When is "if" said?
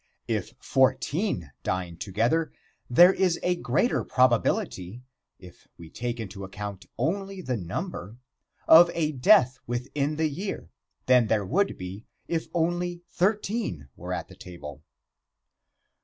0.27-0.55, 5.37-5.67, 12.27-12.47